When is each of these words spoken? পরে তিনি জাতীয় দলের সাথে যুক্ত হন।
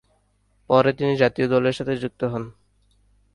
পরে 0.69 0.91
তিনি 0.93 1.13
জাতীয় 1.17 1.47
দলের 1.47 1.73
সাথে 1.73 1.93
যুক্ত 1.97 2.21
হন। 2.23 2.43